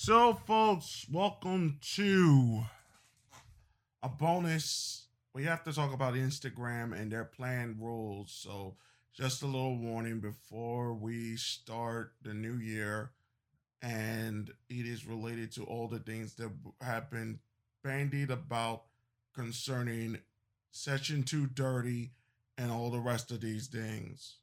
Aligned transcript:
So, 0.00 0.32
folks, 0.32 1.06
welcome 1.10 1.80
to 1.96 2.62
a 4.00 4.08
bonus. 4.08 5.08
We 5.34 5.42
have 5.42 5.64
to 5.64 5.72
talk 5.72 5.92
about 5.92 6.14
Instagram 6.14 6.96
and 6.96 7.10
their 7.10 7.24
plan 7.24 7.76
rules. 7.80 8.30
So, 8.30 8.76
just 9.12 9.42
a 9.42 9.46
little 9.46 9.76
warning 9.76 10.20
before 10.20 10.94
we 10.94 11.36
start 11.36 12.12
the 12.22 12.32
new 12.32 12.54
year, 12.54 13.10
and 13.82 14.52
it 14.70 14.86
is 14.86 15.04
related 15.04 15.50
to 15.54 15.64
all 15.64 15.88
the 15.88 15.98
things 15.98 16.34
that 16.34 16.52
have 16.80 17.10
been 17.10 17.40
bandied 17.82 18.30
about 18.30 18.84
concerning 19.34 20.18
Section 20.70 21.24
230 21.24 22.12
and 22.56 22.70
all 22.70 22.90
the 22.90 23.00
rest 23.00 23.32
of 23.32 23.40
these 23.40 23.66
things. 23.66 24.36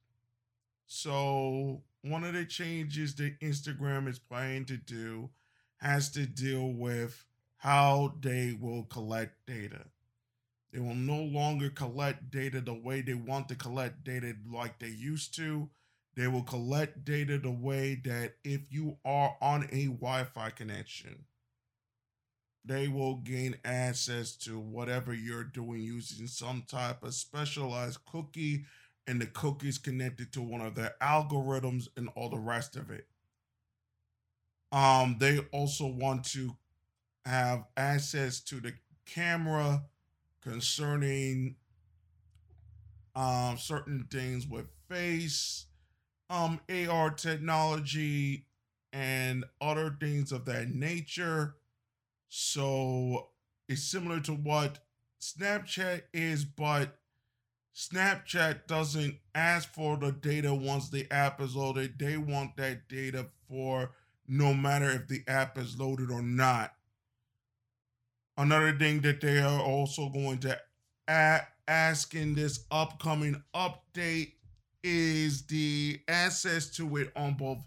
So, 0.86 1.82
one 2.02 2.26
of 2.26 2.34
the 2.34 2.44
changes 2.44 3.16
that 3.16 3.40
Instagram 3.40 4.10
is 4.10 4.20
planning 4.20 4.66
to 4.66 4.76
do 4.76 5.30
has 5.78 6.10
to 6.12 6.26
deal 6.26 6.72
with 6.72 7.26
how 7.58 8.16
they 8.22 8.58
will 8.60 8.84
collect 8.84 9.46
data. 9.46 9.86
They 10.72 10.80
will 10.80 10.96
no 10.96 11.22
longer 11.24 11.70
collect 11.70 12.32
data 12.32 12.62
the 12.62 12.74
way 12.74 13.02
they 13.02 13.14
want 13.14 13.48
to 13.50 13.56
collect 13.56 14.04
data 14.04 14.36
like 14.52 14.80
they 14.80 14.90
used 14.90 15.36
to. 15.36 15.70
They 16.16 16.28
will 16.28 16.44
collect 16.44 17.06
data 17.06 17.38
the 17.38 17.52
way 17.52 18.02
that 18.06 18.36
if 18.44 18.72
you 18.72 18.98
are 19.06 19.38
on 19.42 19.64
a 19.72 19.86
Wi 19.86 20.24
Fi 20.26 20.50
connection, 20.50 21.26
they 22.66 22.88
will 22.88 23.16
gain 23.18 23.56
access 23.64 24.36
to 24.36 24.60
whatever 24.60 25.14
you're 25.14 25.44
doing 25.44 25.82
using 25.82 26.28
some 26.28 26.64
type 26.68 27.04
of 27.04 27.14
specialized 27.14 28.00
cookie, 28.06 28.66
and 29.08 29.22
the 29.22 29.28
cookie 29.28 29.70
is 29.70 29.78
connected 29.78 30.34
to 30.34 30.42
one 30.42 30.62
of 30.62 30.76
their 30.76 30.96
algorithms 31.02 31.88
and 31.96 32.10
all 32.16 32.30
the 32.30 32.38
rest 32.38 32.76
of 32.76 32.90
it. 32.90 33.08
Um, 34.76 35.16
they 35.20 35.40
also 35.54 35.88
want 35.88 36.26
to 36.34 36.58
have 37.26 37.64
access 37.78 38.42
to 38.42 38.60
the 38.60 38.74
camera 39.06 39.86
concerning 40.42 41.56
um, 43.16 43.58
certain 43.58 44.06
things 44.12 44.46
with 44.46 44.66
face, 44.90 45.68
um, 46.30 46.60
AR 46.70 47.10
technology, 47.12 48.48
and 48.92 49.46
other 49.62 49.96
things 49.98 50.34
of 50.34 50.44
that 50.44 50.68
nature. 50.68 51.56
So 52.28 53.30
it's 53.70 53.82
similar 53.82 54.20
to 54.22 54.34
what 54.34 54.80
Snapchat 55.22 56.02
is, 56.14 56.44
but 56.44 56.98
Snapchat 57.74 58.68
doesn't 58.68 59.16
ask 59.34 59.74
for 59.74 59.96
the 59.96 60.12
data 60.12 60.54
once 60.54 60.90
the 60.90 61.10
app 61.10 61.40
is 61.40 61.56
loaded. 61.56 61.98
They 61.98 62.18
want 62.18 62.58
that 62.58 62.90
data 62.90 63.28
for 63.48 63.92
no 64.28 64.54
matter 64.54 64.90
if 64.90 65.08
the 65.08 65.24
app 65.28 65.58
is 65.58 65.80
loaded 65.80 66.12
or 66.12 66.22
not. 66.22 66.74
Another 68.38 68.78
thing 68.78 69.02
that 69.02 69.22
they 69.22 69.40
are 69.40 69.62
also 69.62 70.10
going 70.10 70.40
to 70.40 70.60
ask 71.08 72.14
in 72.16 72.36
this 72.36 72.66
upcoming 72.70 73.42
update 73.56 74.34
is 74.84 75.48
the 75.48 76.00
access 76.08 76.70
to 76.70 76.98
it 76.98 77.12
on 77.16 77.34
both 77.36 77.60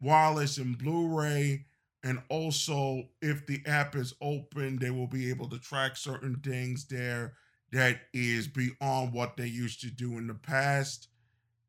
wireless 0.00 0.58
and 0.58 0.76
Blu-ray. 0.76 1.64
And 2.02 2.22
also, 2.28 3.08
if 3.20 3.46
the 3.46 3.60
app 3.66 3.94
is 3.94 4.14
open, 4.22 4.78
they 4.78 4.90
will 4.90 5.06
be 5.06 5.30
able 5.30 5.48
to 5.50 5.58
track 5.58 5.96
certain 5.96 6.36
things 6.36 6.86
there 6.86 7.34
that 7.72 8.00
is 8.12 8.48
beyond 8.48 9.12
what 9.12 9.36
they 9.36 9.46
used 9.46 9.80
to 9.82 9.90
do 9.90 10.16
in 10.18 10.26
the 10.26 10.34
past, 10.34 11.08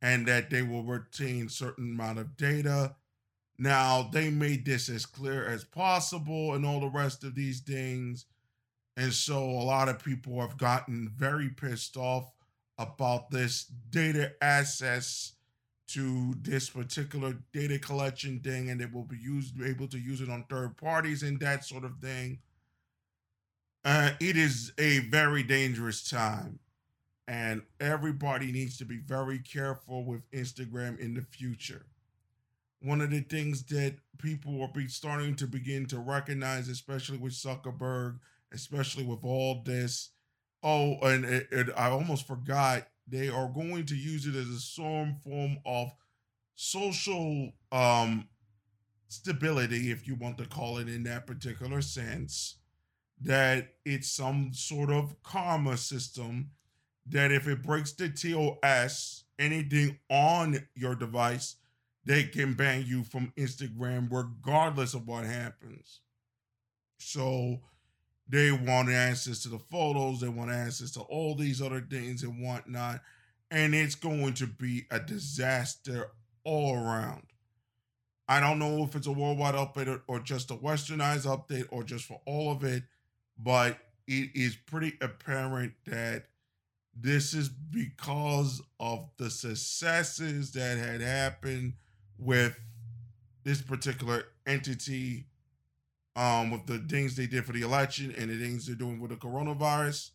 and 0.02 0.26
that 0.28 0.50
they 0.50 0.61
will 0.61 0.83
retain 0.83 1.48
certain 1.50 1.92
amount 1.92 2.17
of 2.20 2.38
data 2.38 2.95
now, 3.62 4.09
they 4.12 4.31
made 4.31 4.66
this 4.66 4.90
as 4.90 5.06
clear 5.06 5.45
as 5.45 5.64
possible 5.64 6.56
and 6.56 6.66
all 6.66 6.80
the 6.80 6.90
rest 6.90 7.23
of 7.23 7.36
these 7.36 7.59
things. 7.59 8.26
And 8.98 9.14
so 9.14 9.38
a 9.38 9.62
lot 9.62 9.88
of 9.88 10.04
people 10.04 10.42
have 10.42 10.58
gotten 10.58 11.12
very 11.16 11.50
pissed 11.50 11.95
off 11.95 12.34
about 12.80 13.30
this 13.30 13.66
data 13.92 14.32
access 14.42 15.33
to 15.89 16.33
this 16.42 16.72
particular 16.72 17.38
data 17.54 17.77
collection 17.77 18.39
thing 18.39 18.72
and 18.72 18.82
they 18.82 18.88
will 18.88 19.04
be 19.04 19.17
used 19.17 19.61
able 19.61 19.88
to 19.89 19.99
use 19.99 20.22
it 20.22 20.30
on 20.30 20.43
third 20.49 20.76
parties 20.76 21.22
and 21.22 21.39
that 21.39 21.64
sort 21.64 21.86
of 21.86 21.99
thing. 21.99 22.39
Uh, 23.86 24.10
it 24.20 24.38
is 24.38 24.73
a 24.80 25.02
very 25.10 25.43
dangerous 25.43 26.10
time 26.10 26.58
and 27.28 27.61
everybody 27.80 28.52
needs 28.52 28.76
to 28.80 28.86
be 28.86 28.98
very 28.98 29.38
careful 29.38 30.04
with 30.04 30.28
Instagram 30.32 30.98
in 30.98 31.14
the 31.14 31.22
future 31.22 31.86
one 32.81 33.02
of 33.02 33.11
the 33.11 33.21
things 33.21 33.64
that 33.65 33.95
people 34.17 34.61
are 34.61 34.67
be 34.67 34.87
starting 34.87 35.36
to 35.36 35.47
begin 35.47 35.86
to 35.87 35.99
recognize, 35.99 36.67
especially 36.67 37.17
with 37.17 37.33
Zuckerberg, 37.33 38.19
especially 38.52 39.03
with 39.03 39.19
all 39.23 39.61
this. 39.64 40.09
Oh, 40.64 40.97
and 41.02 41.25
it, 41.25 41.47
it, 41.52 41.69
I 41.77 41.89
almost 41.89 42.27
forgot 42.27 42.87
they 43.08 43.30
are 43.30 43.49
going 43.49 43.86
to 43.87 43.95
use 43.95 44.25
it 44.25 44.36
as 44.36 44.47
a 44.47 44.59
some 44.59 45.15
form 45.23 45.58
of 45.65 45.92
social 46.55 47.52
um, 47.71 48.27
stability, 49.08 49.92
if 49.92 50.08
you 50.08 50.15
want 50.15 50.37
to 50.39 50.45
call 50.45 50.77
it 50.77 50.87
in 50.87 51.03
that 51.03 51.27
particular 51.27 51.81
sense. 51.81 52.58
That 53.23 53.73
it's 53.86 54.11
some 54.11 54.52
sort 54.53 54.89
of 54.89 55.21
karma 55.21 55.77
system 55.77 56.52
that 57.08 57.31
if 57.31 57.48
it 57.48 57.61
breaks 57.61 57.92
the 57.92 58.09
TOS, 58.09 59.25
anything 59.37 59.99
on 60.09 60.67
your 60.75 60.95
device 60.95 61.58
they 62.06 62.23
can 62.23 62.54
ban 62.54 62.86
you 62.88 63.04
from 63.04 63.34
Instagram 63.38 64.08
regardless 64.12 64.94
of 64.94 65.08
what 65.08 65.23
happens. 65.23 66.00
So 66.98 67.62
they 68.28 68.52
want 68.52 68.89
access 68.89 69.44
to 69.44 69.50
the 69.50 69.60
photos, 69.60 70.22
they 70.22 70.30
want 70.30 70.52
access 70.52 70.92
to 70.92 71.02
all 71.02 71.36
these 71.36 71.61
other 71.61 71.82
things 71.82 72.23
and 72.23 72.42
whatnot. 72.42 73.02
And 73.50 73.76
it's 73.76 73.95
going 73.95 74.34
to 74.36 74.48
be 74.48 74.86
a 74.90 75.00
disaster 75.00 76.11
all 76.44 76.76
around. 76.76 77.23
I 78.28 78.40
don't 78.40 78.60
know 78.60 78.84
if 78.84 78.95
it's 78.95 79.08
a 79.08 79.11
worldwide 79.11 79.56
update 79.56 80.02
or 80.08 80.20
just 80.20 80.52
a 80.52 80.56
westernized 80.56 81.26
update 81.26 81.67
or 81.70 81.84
just 81.84 82.06
for 82.06 82.22
all 82.26 82.52
of 82.52 82.64
it, 82.64 82.84
but 83.38 83.78
it 84.08 84.30
is 84.34 84.56
pretty 84.56 84.94
apparent 85.02 85.73
that 85.86 86.28
this 86.95 87.34
is 87.34 87.50
because 87.50 88.61
of 88.80 89.10
the 89.17 89.30
successes 89.30 90.52
that 90.52 90.78
had 90.78 91.02
happened 91.02 91.73
with 92.21 92.58
this 93.43 93.61
particular 93.61 94.23
entity 94.45 95.26
um, 96.15 96.52
with 96.52 96.65
the 96.65 96.80
things 96.80 97.15
they 97.15 97.27
did 97.27 97.45
for 97.45 97.54
the 97.54 97.61
election 97.61 98.14
and 98.17 98.30
the 98.30 98.37
things 98.37 98.65
they're 98.65 98.76
doing 98.76 98.99
with 98.99 99.11
the 99.11 99.17
coronavirus. 99.17 100.11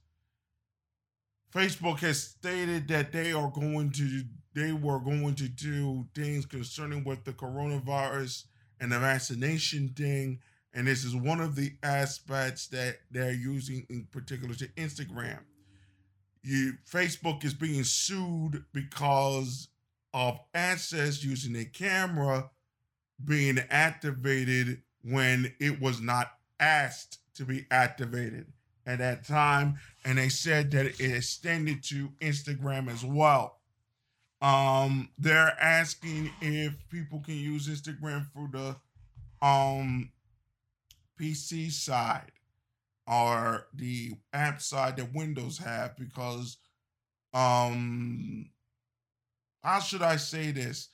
Facebook 1.53 2.01
has 2.01 2.23
stated 2.23 2.89
that 2.89 3.13
they 3.13 3.33
are 3.33 3.51
going 3.51 3.91
to 3.91 4.23
they 4.55 4.73
were 4.73 4.99
going 4.99 5.35
to 5.35 5.49
do 5.49 6.07
things 6.15 6.47
concerning 6.47 7.05
with 7.05 7.25
the 7.25 7.33
coronavirus 7.33 8.45
and 8.81 8.91
the 8.91 8.99
vaccination 8.99 9.89
thing. 9.91 10.39
And 10.73 10.87
this 10.87 11.05
is 11.05 11.15
one 11.15 11.41
of 11.41 11.57
the 11.57 11.73
aspects 11.83 12.67
that 12.69 12.97
they're 13.11 13.33
using 13.33 13.87
in 13.91 14.07
particular 14.11 14.55
to 14.55 14.67
Instagram. 14.69 15.41
You 16.43 16.75
Facebook 16.91 17.45
is 17.45 17.55
being 17.55 17.85
sued 17.85 18.65
because 18.73 19.69
of 20.17 20.41
access 20.55 21.23
using 21.23 21.55
a 21.57 21.65
camera 21.67 22.49
being 23.23 23.59
activated 23.69 24.81
when 25.03 25.53
it 25.61 25.79
was 25.79 26.01
not 26.01 26.31
asked 26.59 27.19
to 27.35 27.45
be 27.45 27.67
activated 27.71 28.47
at 28.87 28.99
that 28.99 29.27
time. 29.27 29.79
And 30.07 30.17
they 30.17 30.31
said 30.31 30.71
that 30.71 30.87
it 30.87 31.01
extended 31.01 31.85
to 31.85 32.09
Instagram 32.23 32.91
as 32.91 33.05
well. 33.05 33.61
Um, 34.41 35.11
they're 35.19 35.55
asking 35.61 36.31
if 36.41 36.73
people 36.89 37.21
can 37.21 37.37
use 37.37 37.69
Instagram 37.69 38.33
through 38.33 38.49
the 38.53 38.77
um 39.47 40.11
PC 41.21 41.71
side 41.71 42.33
or 43.07 43.67
the 43.75 44.13
app 44.33 44.63
side 44.63 44.97
that 44.97 45.15
Windows 45.15 45.59
have 45.59 45.95
because 45.99 46.57
um 47.35 48.49
how 49.67 49.81
should 49.81 50.03
I 50.03 50.15
say 50.15 50.53
this? 50.53 50.91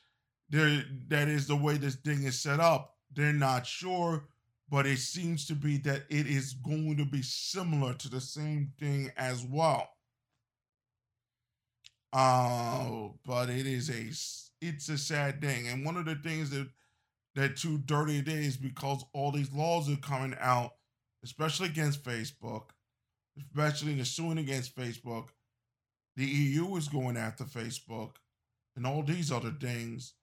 There, 0.48 0.82
that 1.08 1.28
is 1.28 1.46
the 1.46 1.56
way 1.56 1.76
this 1.76 1.96
thing 1.96 2.22
is 2.22 2.40
set 2.40 2.58
up. 2.58 2.94
They're 3.14 3.32
not 3.32 3.66
sure, 3.66 4.24
but 4.70 4.86
it 4.86 4.98
seems 4.98 5.46
to 5.48 5.54
be 5.54 5.76
that 5.78 6.04
it 6.08 6.26
is 6.26 6.54
going 6.54 6.96
to 6.96 7.04
be 7.04 7.20
similar 7.20 7.92
to 7.92 8.08
the 8.08 8.20
same 8.20 8.72
thing 8.80 9.12
as 9.18 9.44
well. 9.44 9.90
Uh, 12.14 13.08
but 13.26 13.50
it 13.50 13.66
is 13.66 13.90
a 13.90 14.66
it's 14.66 14.88
a 14.88 14.98
sad 14.98 15.40
thing, 15.42 15.68
and 15.68 15.84
one 15.84 15.96
of 15.96 16.06
the 16.06 16.14
things 16.14 16.50
that 16.50 16.68
that 17.34 17.56
230 17.56 18.30
is 18.32 18.56
because 18.56 19.04
all 19.12 19.32
these 19.32 19.52
laws 19.52 19.90
are 19.90 19.96
coming 19.96 20.36
out, 20.40 20.72
especially 21.24 21.68
against 21.68 22.04
Facebook, 22.04 22.70
especially 23.38 23.94
the 23.94 24.04
suing 24.04 24.38
against 24.38 24.76
Facebook. 24.76 25.28
The 26.16 26.26
EU 26.26 26.76
is 26.76 26.88
going 26.88 27.16
after 27.16 27.44
Facebook 27.44 28.16
and 28.76 28.86
all 28.86 29.02
these 29.02 29.32
other 29.32 29.52
things 29.60 30.14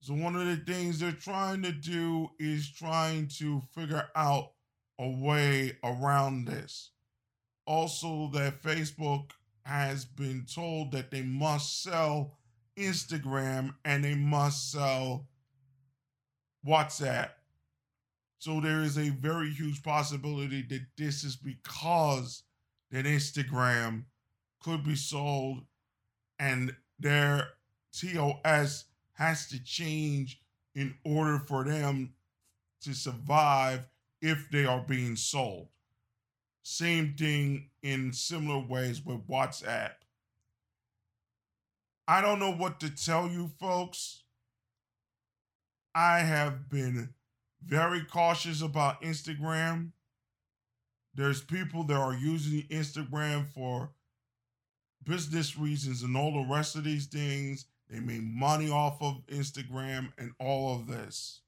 So 0.00 0.14
one 0.14 0.36
of 0.36 0.46
the 0.46 0.56
things 0.56 0.98
they're 1.00 1.12
trying 1.12 1.62
to 1.62 1.72
do 1.72 2.30
is 2.38 2.70
trying 2.70 3.28
to 3.38 3.62
figure 3.74 4.08
out 4.14 4.52
a 4.98 5.08
way 5.08 5.76
around 5.84 6.46
this. 6.46 6.92
Also, 7.66 8.30
that 8.32 8.62
Facebook 8.62 9.32
has 9.64 10.04
been 10.04 10.46
told 10.46 10.92
that 10.92 11.10
they 11.10 11.22
must 11.22 11.82
sell 11.82 12.38
Instagram 12.78 13.74
and 13.84 14.04
they 14.04 14.14
must 14.14 14.72
sell 14.72 15.28
WhatsApp. 16.66 17.30
So 18.38 18.60
there 18.60 18.82
is 18.82 18.98
a 18.98 19.10
very 19.10 19.50
huge 19.50 19.82
possibility 19.82 20.62
that 20.68 20.86
this 20.96 21.24
is 21.24 21.36
because 21.36 22.44
that 22.90 23.04
Instagram 23.04 24.04
could 24.62 24.84
be 24.84 24.96
sold 24.96 25.64
and 26.38 26.74
their 26.98 27.48
TOS 27.92 28.84
has 29.14 29.48
to 29.48 29.62
change 29.62 30.40
in 30.74 30.94
order 31.04 31.38
for 31.38 31.64
them 31.64 32.12
to 32.82 32.94
survive 32.94 33.86
if 34.20 34.50
they 34.50 34.64
are 34.64 34.84
being 34.86 35.16
sold. 35.16 35.68
Same 36.62 37.14
thing 37.18 37.70
in 37.82 38.12
similar 38.12 38.60
ways 38.60 39.04
with 39.04 39.26
WhatsApp. 39.26 39.92
I 42.06 42.20
don't 42.20 42.38
know 42.38 42.52
what 42.52 42.80
to 42.80 42.90
tell 42.90 43.28
you, 43.28 43.50
folks. 43.58 44.22
I 45.94 46.20
have 46.20 46.68
been 46.70 47.14
very 47.64 48.04
cautious 48.04 48.62
about 48.62 49.02
Instagram. 49.02 49.92
There's 51.14 51.40
people 51.40 51.84
that 51.84 51.96
are 51.96 52.14
using 52.14 52.62
Instagram 52.68 53.46
for 53.48 53.90
business 55.04 55.58
reasons 55.58 56.02
and 56.02 56.16
all 56.16 56.32
the 56.32 56.54
rest 56.54 56.76
of 56.76 56.84
these 56.84 57.06
things. 57.06 57.66
They 57.90 58.00
make 58.00 58.22
money 58.22 58.70
off 58.70 59.00
of 59.00 59.26
Instagram 59.28 60.12
and 60.18 60.32
all 60.38 60.74
of 60.74 60.86
this. 60.86 61.40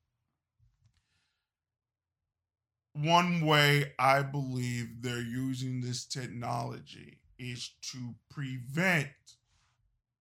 One 2.94 3.46
way 3.46 3.92
I 3.98 4.22
believe 4.22 5.02
they're 5.02 5.20
using 5.20 5.80
this 5.80 6.06
technology 6.06 7.20
is 7.38 7.70
to 7.92 8.14
prevent 8.30 9.08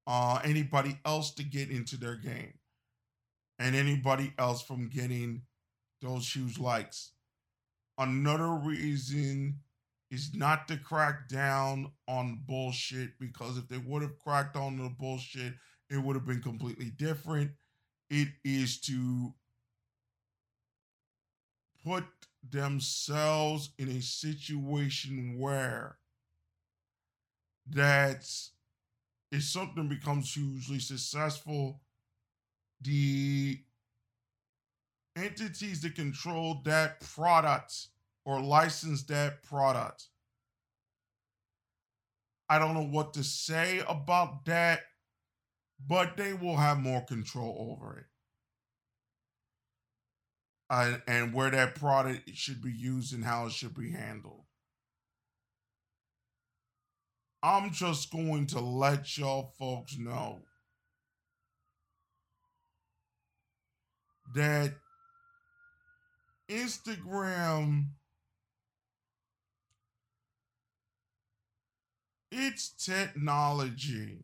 uh, 0.06 0.39
anybody 0.44 1.00
else 1.06 1.31
to 1.31 1.44
get 1.44 1.69
into 1.69 1.98
their 1.98 2.16
game 2.16 2.54
and 3.57 3.75
anybody 3.75 4.33
else 4.38 4.62
from 4.62 4.88
getting 4.88 5.42
those 6.01 6.33
huge 6.33 6.60
likes. 6.60 7.12
Another 7.98 8.50
reason 8.50 9.60
is 10.10 10.33
not 10.33 10.68
to 10.68 10.77
crack 10.77 11.27
down 11.27 11.92
on 12.07 12.42
bullshit 12.48 13.19
because 13.19 13.57
if 13.57 13.68
they 13.68 13.77
would 13.77 14.01
have 14.01 14.18
cracked 14.18 14.56
on 14.56 14.77
the 14.77 14.89
bullshit, 14.89 15.54
it 15.89 15.97
would 15.97 16.15
have 16.15 16.25
been 16.25 16.41
completely 16.41 16.91
different. 16.91 17.51
It 18.09 18.30
is 18.44 18.80
to 18.81 19.33
put 21.86 22.06
themselves 22.47 23.71
in 23.77 23.89
a 23.89 24.01
situation 24.01 25.38
where 25.39 25.97
that 27.69 28.25
if 29.31 29.44
something 29.44 29.88
becomes 29.88 30.33
hugely 30.33 30.80
successful, 30.80 31.81
the 32.81 33.59
entities 35.15 35.81
that 35.81 35.95
control 35.95 36.62
that 36.65 37.00
product 37.01 37.88
or 38.25 38.41
license 38.41 39.03
that 39.03 39.44
product. 39.44 40.07
I 42.47 42.57
don't 42.57 42.74
know 42.74 42.88
what 42.88 43.13
to 43.13 43.24
say 43.24 43.83
about 43.88 44.45
that, 44.45 44.81
but 45.88 46.18
they 46.18 46.34
will 46.34 46.58
have 46.58 46.80
more 46.80 47.02
control 47.02 47.78
over 47.78 47.98
it. 48.00 48.06
Uh, 50.70 50.98
and 51.08 51.34
where 51.34 51.50
that 51.50 51.76
product 51.76 52.30
should 52.36 52.62
be 52.62 52.72
used 52.72 53.14
and 53.14 53.24
how 53.24 53.48
it 53.48 53.52
should 53.52 53.74
be 53.74 53.92
handled. 53.92 54.44
I'm 57.42 57.72
just 57.72 58.12
going 58.12 58.48
to 58.48 58.60
let 58.60 59.18
y'all 59.18 59.54
folks 59.58 59.98
know 59.98 60.42
that 64.36 64.74
Instagram 66.50 67.86
its 72.32 72.70
technology 72.70 74.24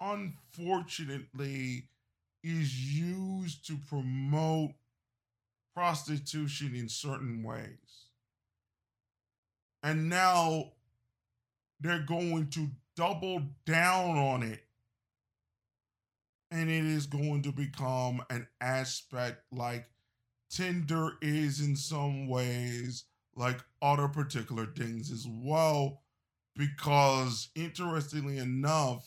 unfortunately 0.00 1.88
is 2.42 2.98
used 2.98 3.66
to 3.66 3.76
promote 3.88 4.72
prostitution 5.74 6.74
in 6.74 6.88
certain 6.88 7.42
ways. 7.42 8.06
And 9.82 10.08
now 10.08 10.72
they're 11.80 12.04
going 12.04 12.48
to 12.50 12.68
double 12.96 13.42
down 13.64 14.16
on 14.16 14.42
it. 14.42 14.64
And 16.50 16.70
it 16.70 16.84
is 16.84 17.06
going 17.06 17.42
to 17.42 17.52
become 17.52 18.22
an 18.30 18.48
aspect 18.60 19.42
like 19.52 19.86
Tinder 20.50 21.12
is 21.20 21.60
in 21.60 21.76
some 21.76 22.26
ways, 22.26 23.04
like 23.36 23.58
other 23.82 24.08
particular 24.08 24.66
things 24.66 25.12
as 25.12 25.26
well. 25.28 26.02
Because 26.56 27.50
interestingly 27.54 28.38
enough, 28.38 29.06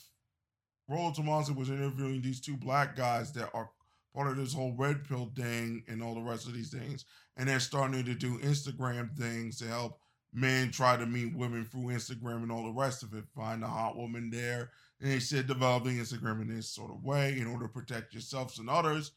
Rollo 0.92 1.10
Tomassi 1.10 1.56
was 1.56 1.70
interviewing 1.70 2.20
these 2.20 2.40
two 2.40 2.56
black 2.56 2.94
guys 2.94 3.32
that 3.32 3.50
are 3.54 3.70
part 4.14 4.28
of 4.28 4.36
this 4.36 4.52
whole 4.52 4.74
red 4.76 5.04
pill 5.08 5.30
thing 5.34 5.82
and 5.88 6.02
all 6.02 6.14
the 6.14 6.20
rest 6.20 6.46
of 6.46 6.52
these 6.52 6.70
things. 6.70 7.06
And 7.36 7.48
they're 7.48 7.60
starting 7.60 8.04
to 8.04 8.14
do 8.14 8.38
Instagram 8.38 9.16
things 9.16 9.58
to 9.58 9.66
help 9.66 9.98
men 10.34 10.70
try 10.70 10.96
to 10.96 11.06
meet 11.06 11.34
women 11.34 11.64
through 11.64 11.94
Instagram 11.94 12.42
and 12.42 12.52
all 12.52 12.64
the 12.64 12.78
rest 12.78 13.02
of 13.02 13.14
it. 13.14 13.24
Find 13.34 13.64
a 13.64 13.68
hot 13.68 13.96
woman 13.96 14.30
there. 14.30 14.70
And 15.00 15.10
they 15.10 15.18
said 15.18 15.46
developing 15.46 15.96
Instagram 15.96 16.42
in 16.42 16.54
this 16.54 16.68
sort 16.68 16.90
of 16.90 17.02
way 17.02 17.38
in 17.38 17.46
order 17.46 17.66
to 17.66 17.72
protect 17.72 18.12
yourselves 18.12 18.58
and 18.58 18.68
others. 18.68 19.12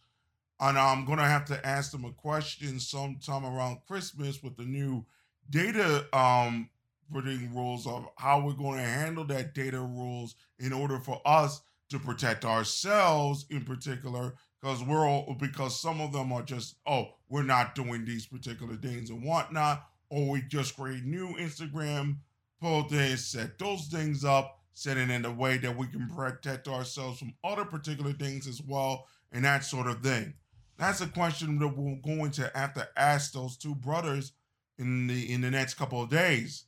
And 0.61 0.77
I'm 0.77 1.03
going 1.03 1.17
to 1.17 1.25
have 1.25 1.45
to 1.45 1.67
ask 1.67 1.91
them 1.91 2.05
a 2.05 2.11
question 2.11 2.79
sometime 2.79 3.45
around 3.45 3.79
Christmas 3.85 4.41
with 4.41 4.55
the 4.55 4.63
new 4.63 5.05
data 5.49 6.05
um, 6.17 6.69
putting 7.11 7.53
rules 7.53 7.87
of 7.87 8.07
how 8.17 8.39
we're 8.39 8.53
going 8.53 8.77
to 8.77 8.83
handle 8.83 9.23
that 9.25 9.53
data 9.53 9.79
rules 9.79 10.35
in 10.59 10.73
order 10.73 10.99
for 10.99 11.21
us 11.25 11.61
to 11.89 11.99
protect 11.99 12.45
ourselves 12.45 13.45
in 13.49 13.63
particular 13.63 14.33
because 14.61 14.83
we're 14.83 15.07
all 15.07 15.35
because 15.39 15.79
some 15.79 16.01
of 16.01 16.11
them 16.11 16.33
are 16.33 16.41
just 16.41 16.75
oh 16.87 17.09
we're 17.29 17.43
not 17.43 17.75
doing 17.75 18.03
these 18.03 18.25
particular 18.25 18.75
things 18.75 19.11
and 19.11 19.23
whatnot 19.23 19.85
or 20.09 20.31
we 20.31 20.41
just 20.49 20.75
create 20.75 21.03
new 21.03 21.35
instagram 21.35 22.17
posts 22.59 23.25
set 23.25 23.59
those 23.59 23.85
things 23.87 24.25
up 24.25 24.59
set 24.75 24.97
it 24.97 25.09
in 25.09 25.23
a 25.25 25.31
way 25.31 25.57
that 25.57 25.75
we 25.75 25.87
can 25.87 26.07
protect 26.09 26.67
ourselves 26.67 27.19
from 27.19 27.33
other 27.43 27.63
particular 27.63 28.11
things 28.13 28.45
as 28.45 28.61
well 28.61 29.05
and 29.31 29.43
that 29.45 29.63
sort 29.63 29.87
of 29.87 30.01
thing. 30.01 30.33
That's 30.77 31.01
a 31.01 31.07
question 31.07 31.57
that 31.59 31.67
we're 31.69 31.95
going 31.95 32.31
to 32.31 32.51
have 32.53 32.73
to 32.73 32.87
ask 32.97 33.31
those 33.31 33.57
two 33.57 33.73
brothers 33.73 34.33
in 34.77 35.07
the 35.07 35.33
in 35.33 35.39
the 35.39 35.49
next 35.49 35.75
couple 35.75 36.03
of 36.03 36.09
days 36.09 36.65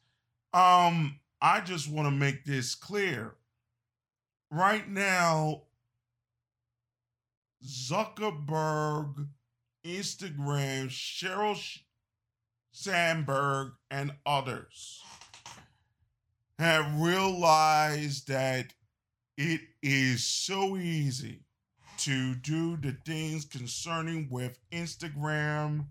um 0.53 1.19
i 1.41 1.59
just 1.61 1.89
want 1.89 2.07
to 2.07 2.11
make 2.11 2.45
this 2.45 2.75
clear. 2.75 3.35
Right 4.49 4.87
now 4.89 5.63
Zuckerberg, 7.65 9.27
Instagram, 9.85 10.87
Sheryl 10.87 11.59
Sandberg, 12.71 13.73
and 13.89 14.13
others 14.25 15.01
have 16.59 16.99
realized 16.99 18.27
that 18.27 18.73
it 19.37 19.61
is 19.81 20.23
so 20.23 20.77
easy 20.77 21.41
to 21.97 22.35
do 22.35 22.77
the 22.77 22.95
things 23.05 23.45
concerning 23.45 24.27
with 24.29 24.59
Instagram 24.71 25.87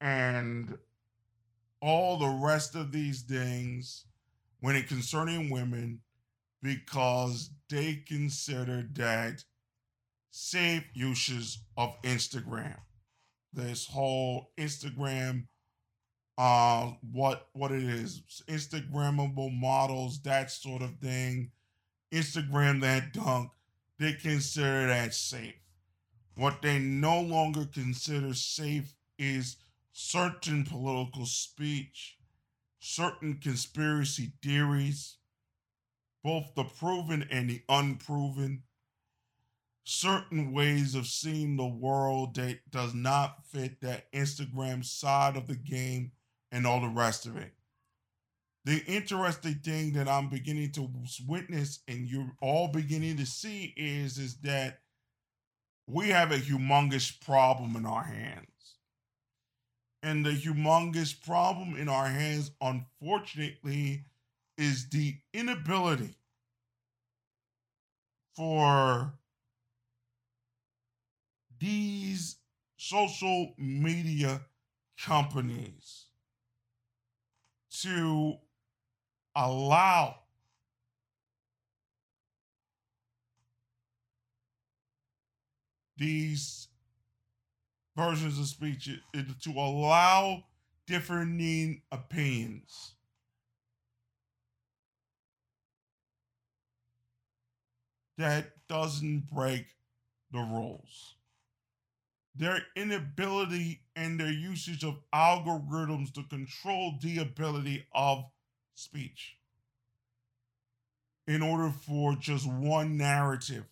and 0.00 0.78
all 1.80 2.18
the 2.18 2.28
rest 2.44 2.74
of 2.74 2.92
these 2.92 3.22
things 3.22 4.04
when 4.60 4.76
it 4.76 4.88
concerning 4.88 5.50
women 5.50 6.00
because 6.62 7.50
they 7.68 8.02
consider 8.06 8.86
that 8.92 9.44
safe 10.30 10.84
uses 10.94 11.58
of 11.76 12.00
Instagram. 12.02 12.76
This 13.52 13.86
whole 13.86 14.52
Instagram, 14.58 15.46
uh, 16.38 16.92
what 17.12 17.48
what 17.52 17.72
it 17.72 17.82
is, 17.82 18.22
Instagrammable 18.48 19.58
models, 19.58 20.20
that 20.22 20.50
sort 20.50 20.82
of 20.82 20.98
thing. 20.98 21.50
Instagram 22.12 22.80
that 22.80 23.12
dunk, 23.12 23.50
they 23.98 24.12
consider 24.12 24.86
that 24.88 25.14
safe. 25.14 25.54
What 26.36 26.62
they 26.62 26.78
no 26.78 27.20
longer 27.20 27.66
consider 27.66 28.34
safe 28.34 28.94
is 29.18 29.56
certain 29.92 30.64
political 30.64 31.26
speech, 31.26 32.16
certain 32.78 33.38
conspiracy 33.42 34.32
theories, 34.42 35.16
both 36.22 36.54
the 36.54 36.64
proven 36.64 37.26
and 37.30 37.48
the 37.48 37.62
unproven, 37.68 38.62
certain 39.84 40.52
ways 40.52 40.94
of 40.94 41.06
seeing 41.06 41.56
the 41.56 41.66
world 41.66 42.34
that 42.34 42.58
does 42.70 42.94
not 42.94 43.44
fit 43.46 43.80
that 43.80 44.12
Instagram 44.12 44.84
side 44.84 45.36
of 45.36 45.46
the 45.46 45.56
game 45.56 46.12
and 46.52 46.66
all 46.66 46.80
the 46.80 46.88
rest 46.88 47.26
of 47.26 47.36
it. 47.36 47.52
The 48.64 48.84
interesting 48.86 49.54
thing 49.64 49.94
that 49.94 50.06
I'm 50.06 50.28
beginning 50.28 50.72
to 50.72 50.88
witness 51.26 51.80
and 51.88 52.06
you're 52.08 52.32
all 52.42 52.68
beginning 52.68 53.16
to 53.16 53.26
see 53.26 53.72
is 53.76 54.18
is 54.18 54.36
that 54.42 54.80
we 55.86 56.10
have 56.10 56.30
a 56.30 56.36
humongous 56.36 57.18
problem 57.24 57.74
in 57.74 57.86
our 57.86 58.04
hands. 58.04 58.49
And 60.02 60.24
the 60.24 60.30
humongous 60.30 61.14
problem 61.14 61.76
in 61.76 61.88
our 61.88 62.08
hands, 62.08 62.52
unfortunately, 62.60 64.04
is 64.56 64.88
the 64.88 65.16
inability 65.34 66.16
for 68.34 69.12
these 71.58 72.36
social 72.76 73.52
media 73.58 74.40
companies 74.98 76.06
to 77.82 78.36
allow 79.36 80.16
these 85.96 86.68
versions 88.00 88.38
of 88.38 88.46
speech 88.46 88.88
to 89.42 89.50
allow 89.50 90.42
differing 90.86 91.82
opinions 91.92 92.94
that 98.16 98.52
doesn't 98.68 99.28
break 99.30 99.66
the 100.32 100.38
rules. 100.38 101.16
Their 102.34 102.62
inability 102.74 103.82
and 103.94 104.18
their 104.18 104.32
usage 104.32 104.82
of 104.82 104.98
algorithms 105.14 106.14
to 106.14 106.22
control 106.22 106.94
the 107.02 107.18
ability 107.18 107.86
of 107.92 108.24
speech 108.74 109.36
in 111.26 111.42
order 111.42 111.70
for 111.86 112.14
just 112.14 112.48
one 112.48 112.96
narrative 112.96 113.64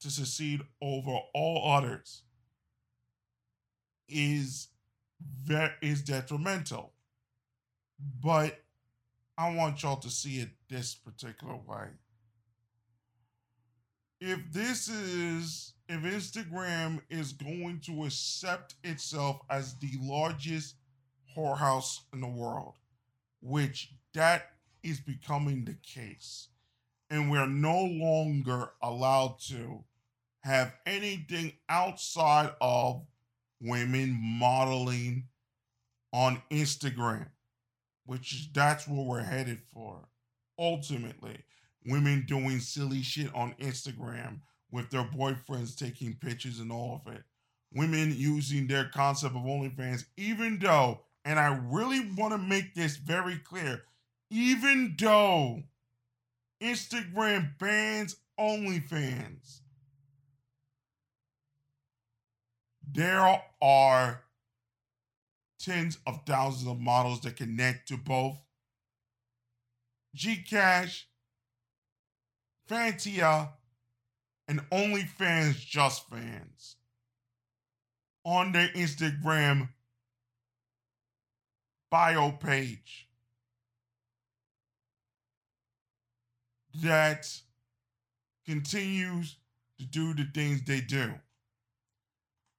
to 0.00 0.10
succeed 0.10 0.60
over 0.82 1.16
all 1.32 1.72
others 1.72 2.22
is 4.08 4.68
very 5.42 5.72
is 5.82 6.02
detrimental. 6.02 6.92
But 8.22 8.60
I 9.38 9.54
want 9.54 9.82
y'all 9.82 9.96
to 9.96 10.10
see 10.10 10.38
it 10.38 10.50
this 10.68 10.94
particular 10.94 11.56
way 11.56 11.88
if 14.20 14.40
this 14.52 14.88
is 14.88 15.74
if 15.88 16.00
Instagram 16.02 17.00
is 17.10 17.32
going 17.32 17.80
to 17.80 18.04
accept 18.04 18.74
itself 18.82 19.40
as 19.50 19.74
the 19.78 19.92
largest 20.00 20.74
whorehouse 21.36 22.00
in 22.12 22.20
the 22.20 22.26
world, 22.26 22.74
which 23.40 23.92
that 24.14 24.50
is 24.82 25.00
becoming 25.00 25.64
the 25.64 25.76
case, 25.82 26.48
and 27.10 27.30
we're 27.30 27.46
no 27.46 27.84
longer 27.84 28.70
allowed 28.82 29.38
to 29.38 29.84
have 30.40 30.74
anything 30.86 31.52
outside 31.68 32.52
of 32.60 33.04
women 33.60 34.18
modeling 34.20 35.24
on 36.12 36.42
Instagram, 36.50 37.28
which 38.04 38.32
is 38.32 38.48
that's 38.52 38.86
where 38.88 39.04
we're 39.04 39.22
headed 39.22 39.60
for 39.72 40.08
ultimately 40.58 41.38
women 41.86 42.24
doing 42.26 42.60
silly 42.60 43.02
shit 43.02 43.32
on 43.34 43.54
Instagram 43.60 44.40
with 44.70 44.90
their 44.90 45.04
boyfriends 45.04 45.76
taking 45.76 46.14
pictures 46.14 46.58
and 46.58 46.72
all 46.72 47.00
of 47.04 47.12
it. 47.12 47.22
Women 47.74 48.14
using 48.16 48.66
their 48.66 48.88
concept 48.88 49.36
of 49.36 49.42
OnlyFans, 49.42 50.04
even 50.16 50.58
though, 50.58 51.00
and 51.24 51.38
I 51.38 51.60
really 51.70 52.00
want 52.16 52.32
to 52.32 52.38
make 52.38 52.74
this 52.74 52.96
very 52.96 53.38
clear, 53.38 53.82
even 54.30 54.96
though 54.98 55.62
Instagram 56.62 57.58
bans 57.58 58.16
OnlyFans, 58.38 59.60
there 62.90 63.42
are 63.62 64.22
tens 65.58 65.98
of 66.06 66.20
thousands 66.26 66.70
of 66.70 66.78
models 66.80 67.20
that 67.22 67.36
connect 67.36 67.88
to 67.88 67.96
both 67.96 68.38
Gcash 70.16 71.04
Fantia, 72.68 73.50
and 74.48 74.60
OnlyFans 74.70 75.54
Just 75.64 76.08
Fans 76.08 76.76
on 78.24 78.52
their 78.52 78.68
Instagram 78.68 79.68
bio 81.90 82.32
page 82.32 83.08
that 86.82 87.28
continues 88.44 89.36
to 89.78 89.84
do 89.84 90.14
the 90.14 90.26
things 90.34 90.62
they 90.62 90.80
do. 90.80 91.14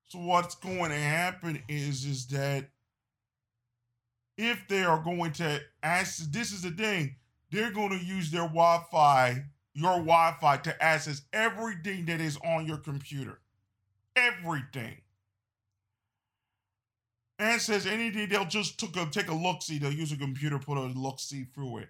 So 0.08 0.20
what's 0.20 0.56
going 0.56 0.92
to 0.92 0.98
happen 0.98 1.62
is 1.68 2.06
is 2.06 2.28
that 2.28 2.70
if 4.38 4.68
they 4.68 4.84
are 4.84 5.04
going 5.04 5.34
to 5.34 5.62
ask 5.84 6.32
this 6.32 6.52
is 6.52 6.62
the 6.62 6.72
thing, 6.72 7.16
they're 7.52 7.72
going 7.72 7.90
to 7.90 8.06
use 8.06 8.32
their 8.32 8.44
Wi-Fi 8.44 9.44
your 9.78 9.98
Wi 9.98 10.36
Fi 10.42 10.58
to 10.58 10.84
access 10.84 11.22
everything 11.32 12.06
that 12.06 12.20
is 12.20 12.36
on 12.44 12.66
your 12.66 12.78
computer. 12.78 13.40
Everything. 14.16 14.98
And 17.38 17.62
says 17.62 17.86
anything, 17.86 18.28
they'll 18.28 18.46
just 18.46 18.80
took 18.80 18.98
a, 18.98 19.06
take 19.06 19.30
a 19.30 19.36
look 19.36 19.62
see. 19.62 19.78
They'll 19.78 19.94
use 19.94 20.12
a 20.12 20.18
computer, 20.18 20.58
put 20.58 20.80
a 20.80 20.82
look 20.82 21.20
see 21.20 21.46
through 21.54 21.78
it. 21.78 21.90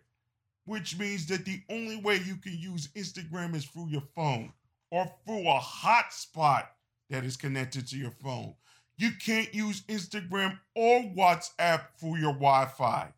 Which 0.65 0.99
means 0.99 1.27
that 1.27 1.45
the 1.45 1.61
only 1.69 1.95
way 1.95 2.17
you 2.17 2.35
can 2.35 2.57
use 2.57 2.89
Instagram 2.89 3.55
is 3.55 3.63
through 3.63 3.87
your 3.87 4.03
phone 4.13 4.51
or 4.91 5.09
through 5.25 5.47
a 5.47 5.57
hotspot 5.57 6.65
that 7.09 7.23
is 7.23 7.37
connected 7.37 7.87
to 7.87 7.97
your 7.97 8.11
phone. 8.11 8.55
You 8.97 9.11
can't 9.23 9.53
use 9.53 9.81
Instagram 9.83 10.57
or 10.75 11.01
WhatsApp 11.15 11.81
for 11.97 12.17
your 12.17 12.33
Wi 12.33 12.65
Fi. 12.65 13.13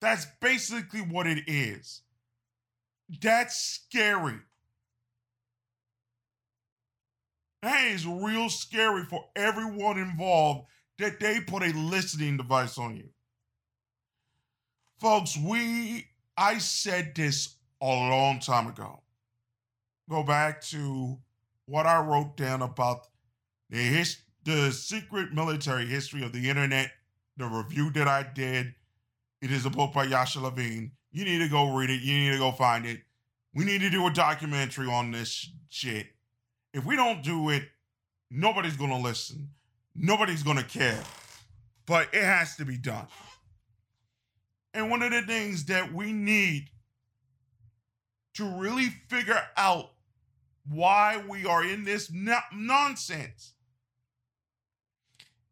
That's 0.00 0.26
basically 0.40 1.00
what 1.00 1.26
it 1.26 1.44
is. 1.48 2.02
That's 3.20 3.56
scary. 3.56 4.38
That 7.62 7.86
is 7.86 8.06
real 8.06 8.48
scary 8.48 9.04
for 9.04 9.24
everyone 9.34 9.98
involved 9.98 10.66
that 10.98 11.18
they 11.18 11.40
put 11.40 11.62
a 11.62 11.76
listening 11.76 12.36
device 12.36 12.78
on 12.78 12.96
you. 12.96 13.08
Folks, 15.00 15.36
we 15.36 16.06
I 16.36 16.58
said 16.58 17.14
this 17.14 17.56
a 17.80 17.86
long 17.86 18.40
time 18.40 18.68
ago. 18.68 19.02
Go 20.08 20.22
back 20.22 20.60
to 20.66 21.18
what 21.66 21.86
I 21.86 22.00
wrote 22.00 22.36
down 22.36 22.62
about 22.62 23.06
the 23.70 23.78
his, 23.78 24.18
the 24.44 24.70
secret 24.72 25.32
military 25.32 25.86
history 25.86 26.24
of 26.24 26.32
the 26.32 26.48
internet, 26.48 26.90
the 27.36 27.46
review 27.46 27.90
that 27.92 28.08
I 28.08 28.22
did. 28.22 28.74
It 29.42 29.50
is 29.50 29.66
a 29.66 29.70
book 29.70 29.92
by 29.92 30.04
Yasha 30.04 30.40
Levine. 30.40 30.92
You 31.12 31.24
need 31.24 31.38
to 31.38 31.48
go 31.48 31.74
read 31.74 31.90
it. 31.90 32.00
You 32.00 32.18
need 32.18 32.32
to 32.32 32.38
go 32.38 32.52
find 32.52 32.86
it. 32.86 33.00
We 33.54 33.64
need 33.64 33.80
to 33.80 33.90
do 33.90 34.06
a 34.06 34.10
documentary 34.10 34.86
on 34.86 35.10
this 35.10 35.50
shit. 35.68 36.06
If 36.72 36.84
we 36.84 36.96
don't 36.96 37.22
do 37.22 37.50
it, 37.50 37.64
nobody's 38.30 38.76
going 38.76 38.90
to 38.90 38.98
listen. 38.98 39.50
Nobody's 39.94 40.42
going 40.42 40.58
to 40.58 40.64
care. 40.64 41.02
But 41.86 42.08
it 42.12 42.22
has 42.22 42.56
to 42.56 42.64
be 42.64 42.76
done. 42.76 43.06
And 44.74 44.90
one 44.90 45.02
of 45.02 45.10
the 45.10 45.22
things 45.22 45.64
that 45.66 45.92
we 45.92 46.12
need 46.12 46.68
to 48.34 48.44
really 48.44 48.88
figure 49.08 49.40
out 49.56 49.92
why 50.68 51.22
we 51.28 51.46
are 51.46 51.64
in 51.64 51.84
this 51.84 52.10
no- 52.12 52.38
nonsense 52.54 53.54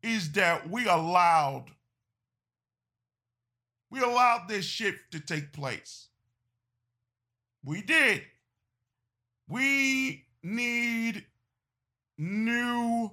is 0.05 0.33
that 0.33 0.69
we 0.69 0.87
allowed 0.87 1.65
we 3.91 4.01
allowed 4.01 4.49
this 4.49 4.65
shift 4.65 5.13
to 5.13 5.21
take 5.21 5.53
place. 5.53 6.09
We 7.65 7.81
did. 7.81 8.23
We 9.49 10.25
need 10.43 11.25
new 12.19 13.13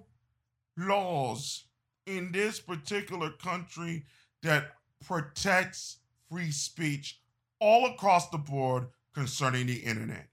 laws 0.76 1.66
in 2.08 2.32
this 2.32 2.60
particular 2.60 3.30
country 3.30 4.06
that 4.42 4.72
protects 5.06 5.98
free 6.32 6.52
speech 6.52 7.20
all 7.60 7.86
across 7.86 8.30
the 8.30 8.40
board 8.40 8.88
concerning 9.14 9.68
the 9.68 9.76
internet. 9.76 10.30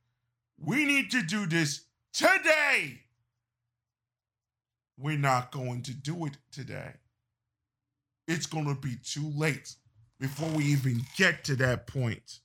We 0.59 0.87
need 0.87 1.11
to 1.11 1.23
do 1.23 1.45
this 1.45 1.85
today. 2.15 3.03
We're 4.99 5.17
not 5.17 5.52
going 5.52 5.83
to 5.83 5.95
do 5.95 6.26
it 6.26 6.37
today. 6.50 6.95
It's 8.26 8.47
going 8.47 8.67
to 8.67 8.75
be 8.75 8.97
too 9.02 9.31
late 9.35 9.76
before 10.19 10.49
we 10.50 10.64
even 10.64 11.02
get 11.17 11.45
to 11.45 11.57
that 11.57 11.87
point. 11.87 12.40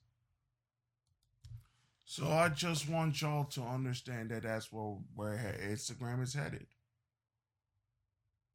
So 2.05 2.27
I 2.27 2.49
just 2.49 2.87
want 2.87 3.21
y'all 3.21 3.45
to 3.45 3.61
understand 3.63 4.29
that 4.29 4.43
that's 4.43 4.71
where 4.71 4.97
where 5.15 5.57
Instagram 5.67 6.21
is 6.21 6.35
headed. 6.35 6.67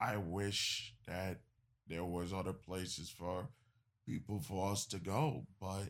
I 0.01 0.17
wish 0.17 0.95
that 1.09 1.41
there 1.89 2.05
was 2.05 2.33
other 2.33 2.53
places 2.53 3.11
for 3.11 3.49
people 4.07 4.41
for 4.41 4.71
us 4.71 4.87
to 4.87 4.99
go, 4.99 5.47
but 5.61 5.89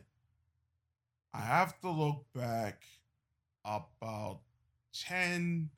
I 1.31 1.41
have 1.41 1.79
to 1.81 1.91
look 1.91 2.25
back 2.33 2.81
about 3.63 4.39
10 5.07 5.69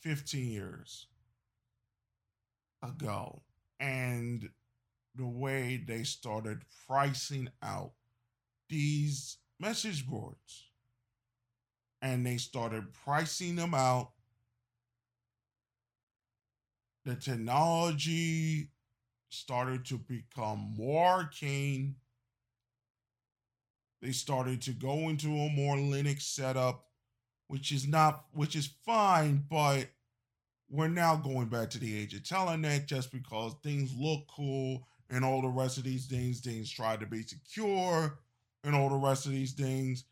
15 0.00 0.50
years 0.50 1.06
ago 2.82 3.42
and 3.80 4.48
the 5.14 5.26
way 5.26 5.82
they 5.86 6.02
started 6.02 6.62
pricing 6.86 7.48
out 7.62 7.92
these 8.68 9.38
message 9.60 10.06
boards 10.06 10.70
and 12.00 12.26
they 12.26 12.36
started 12.36 12.92
pricing 12.92 13.56
them 13.56 13.74
out. 13.74 14.10
The 17.04 17.14
technology 17.14 18.70
started 19.28 19.84
to 19.86 19.98
become 19.98 20.74
more 20.76 21.06
arcane. 21.06 21.96
They 24.00 24.12
started 24.12 24.62
to 24.62 24.72
go 24.72 25.08
into 25.08 25.28
a 25.28 25.50
more 25.50 25.76
Linux 25.76 26.22
setup, 26.22 26.86
which 27.46 27.70
is 27.70 27.86
not, 27.86 28.24
which 28.32 28.56
is 28.56 28.74
fine, 28.84 29.44
but 29.48 29.88
we're 30.72 30.88
now 30.88 31.14
going 31.14 31.48
back 31.48 31.68
to 31.68 31.78
the 31.78 31.96
age 31.96 32.14
of 32.14 32.22
Telnet 32.22 32.86
just 32.86 33.12
because 33.12 33.54
things 33.62 33.94
look 33.94 34.26
cool 34.26 34.88
and 35.10 35.22
all 35.22 35.42
the 35.42 35.48
rest 35.48 35.76
of 35.76 35.84
these 35.84 36.06
things, 36.06 36.40
things 36.40 36.70
try 36.70 36.96
to 36.96 37.04
be 37.04 37.22
secure 37.22 38.18
and 38.64 38.74
all 38.74 38.88
the 38.88 38.96
rest 38.96 39.26
of 39.26 39.32
these 39.32 39.52
things. 39.52 40.04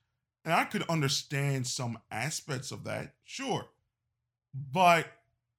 And 0.45 0.53
I 0.53 0.65
could 0.65 0.83
understand 0.91 1.67
some 1.67 1.99
aspects 2.11 2.73
of 2.73 2.85
that, 2.85 3.15
sure. 3.25 3.69
But 4.71 5.07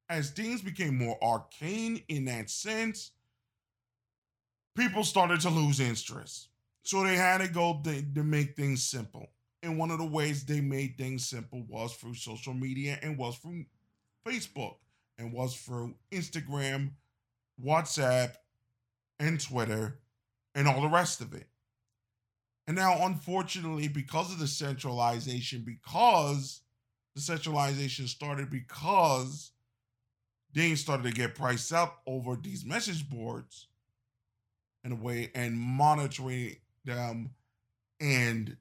as 0.07 0.29
things 0.29 0.61
became 0.61 0.99
more 0.99 1.17
arcane 1.23 2.03
in 2.07 2.25
that 2.25 2.51
sense, 2.51 3.09
people 4.77 5.03
started 5.03 5.41
to 5.41 5.49
lose 5.49 5.79
interest. 5.79 6.49
So 6.83 7.03
they 7.03 7.15
had 7.15 7.39
to 7.41 7.47
go 7.47 7.81
to, 7.83 8.03
to 8.13 8.23
make 8.23 8.55
things 8.55 8.83
simple. 8.83 9.31
And 9.63 9.79
one 9.79 9.89
of 9.89 9.97
the 9.97 10.05
ways 10.05 10.45
they 10.45 10.61
made 10.61 10.95
things 10.95 11.27
simple 11.27 11.63
was 11.67 11.95
through 11.95 12.15
social 12.15 12.53
media 12.53 12.99
and 13.01 13.17
was 13.17 13.37
through 13.37 13.65
Facebook 14.27 14.75
and 15.21 15.31
was 15.31 15.55
through 15.55 15.93
Instagram, 16.11 16.91
WhatsApp, 17.63 18.33
and 19.19 19.39
Twitter, 19.39 19.99
and 20.55 20.67
all 20.67 20.81
the 20.81 20.87
rest 20.87 21.21
of 21.21 21.33
it. 21.33 21.47
And 22.67 22.75
now, 22.75 23.05
unfortunately, 23.05 23.87
because 23.87 24.31
of 24.31 24.39
the 24.39 24.47
centralization, 24.47 25.63
because 25.63 26.61
the 27.15 27.21
centralization 27.21 28.07
started 28.07 28.49
because 28.49 29.51
things 30.53 30.81
started 30.81 31.03
to 31.03 31.11
get 31.11 31.35
priced 31.35 31.71
up 31.71 32.01
over 32.07 32.35
these 32.35 32.65
message 32.65 33.09
boards 33.09 33.67
in 34.83 34.91
a 34.91 34.95
way 34.95 35.31
and 35.35 35.57
monitoring 35.57 36.55
them 36.83 37.31
and 37.99 38.57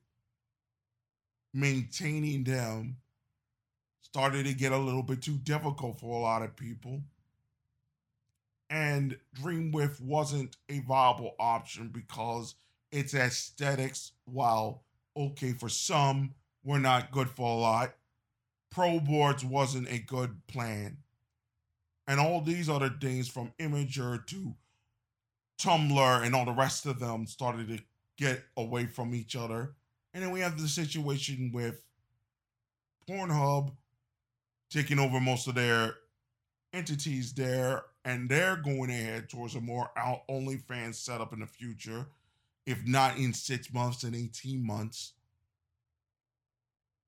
maintaining 1.55 2.45
them 2.45 2.97
started 4.13 4.45
to 4.45 4.55
get 4.55 4.73
a 4.73 4.79
little 4.79 5.05
bit 5.05 5.23
too 5.23 5.39
difficult 5.39 6.01
for 6.01 6.19
a 6.19 6.23
lot 6.23 6.43
of 6.43 6.57
people. 6.57 7.01
And 8.69 9.17
Dreamwidth 9.41 10.01
wasn't 10.01 10.57
a 10.69 10.81
viable 10.81 11.35
option 11.39 11.89
because 11.89 12.57
its 12.91 13.15
aesthetics, 13.15 14.13
while 14.25 14.83
okay 15.17 15.53
for 15.53 15.69
some, 15.69 16.35
were 16.65 16.79
not 16.79 17.13
good 17.13 17.29
for 17.31 17.57
a 17.57 17.61
lot. 17.61 17.95
Pro 18.71 19.01
boards 19.01 19.45
wasn't 19.45 19.91
a 19.91 19.99
good 19.99 20.47
plan. 20.49 20.99
And 22.07 22.19
all 22.19 22.41
these 22.41 22.69
other 22.69 22.91
things 23.01 23.29
from 23.29 23.53
Imgur 23.61 24.27
to 24.27 24.55
Tumblr 25.61 26.25
and 26.25 26.35
all 26.35 26.45
the 26.45 26.53
rest 26.53 26.87
of 26.87 26.99
them 26.99 27.27
started 27.27 27.69
to 27.69 27.79
get 28.17 28.43
away 28.57 28.87
from 28.87 29.15
each 29.15 29.37
other. 29.37 29.75
And 30.13 30.23
then 30.23 30.33
we 30.33 30.41
have 30.41 30.61
the 30.61 30.69
situation 30.69 31.53
with 31.53 31.85
Pornhub 33.09 33.73
taking 34.71 34.99
over 34.99 35.21
most 35.21 35.47
of 35.49 35.55
their 35.55 35.95
entities 36.73 37.33
there, 37.33 37.83
and 38.05 38.29
they're 38.29 38.57
going 38.57 38.91
ahead 38.91 39.29
towards 39.29 39.55
a 39.55 39.61
more 39.61 39.91
out 39.97 40.27
OnlyFans 40.29 40.95
setup 40.95 41.33
in 41.33 41.41
the 41.41 41.47
future 41.47 42.07
if 42.67 42.87
not 42.87 43.19
in 43.19 43.33
six 43.33 43.73
months 43.73 44.05
and 44.05 44.15
18 44.15 44.65
months, 44.65 45.15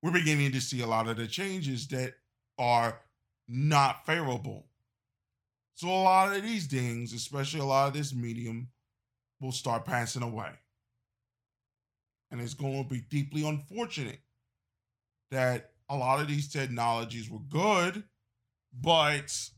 we're 0.03 0.11
beginning 0.11 0.53
to 0.53 0.61
see 0.61 0.81
a 0.81 0.87
lot 0.87 1.09
of 1.09 1.17
the 1.17 1.27
changes 1.27 1.87
that 1.89 2.15
are 2.59 2.99
not 3.49 4.05
favorable. 4.05 4.67
So 5.75 5.89
a 5.89 6.03
lot 6.03 6.37
of 6.37 6.43
these 6.43 6.67
things, 6.67 7.13
especially 7.13 7.61
a 7.61 7.65
lot 7.65 7.89
of 7.89 7.95
this 7.95 8.15
medium, 8.15 8.69
will 9.41 9.53
start 9.53 9.85
passing 9.85 10.23
away. 10.23 10.51
And 12.31 12.41
it's 12.41 12.55
going 12.55 12.83
to 12.83 12.89
be 12.89 13.03
deeply 13.03 13.47
unfortunate 13.47 14.21
that 15.31 15.72
a 15.93 15.97
lot 15.97 16.21
of 16.21 16.27
these 16.27 16.49
technologies 16.49 17.29
were 17.29 17.39
good, 17.51 18.03
but 18.73 19.51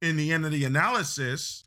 in 0.00 0.16
the 0.16 0.32
end 0.32 0.46
of 0.46 0.50
the 0.50 0.64
analysis, 0.64 1.64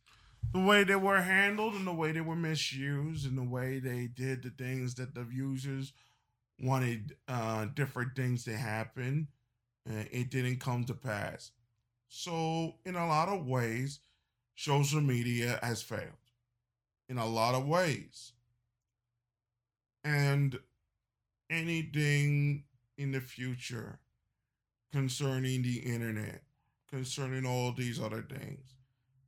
the 0.52 0.60
way 0.60 0.84
they 0.84 0.96
were 0.96 1.22
handled 1.22 1.76
and 1.76 1.86
the 1.86 1.94
way 1.94 2.12
they 2.12 2.22
were 2.22 2.36
misused 2.36 3.28
and 3.28 3.38
the 3.38 3.44
way 3.44 3.78
they 3.78 4.08
did 4.08 4.42
the 4.42 4.50
things 4.50 4.96
that 4.96 5.14
the 5.14 5.28
users 5.32 5.94
wanted 6.60 7.16
uh, 7.28 7.66
different 7.76 8.16
things 8.16 8.44
to 8.46 8.58
happen, 8.58 9.28
uh, 9.88 10.04
it 10.12 10.32
didn't 10.32 10.60
come 10.60 10.84
to 10.86 10.96
pass. 10.96 11.52
So, 12.08 12.76
in 12.86 12.96
a 12.96 13.08
lot 13.08 13.30
of 13.30 13.46
ways, 13.46 14.00
social 14.56 15.02
media 15.02 15.60
has 15.62 15.84
failed. 15.84 16.10
In 17.08 17.20
a 17.20 17.28
lot 17.28 17.54
of 17.54 17.68
ways. 17.68 18.32
And 20.04 20.58
anything 21.52 22.64
in 22.98 23.12
the 23.12 23.22
future 23.22 24.00
concerning 24.92 25.62
the 25.64 25.80
internet, 25.80 26.44
concerning 26.90 27.46
all 27.46 27.72
these 27.72 28.00
other 28.00 28.22
things, 28.22 28.76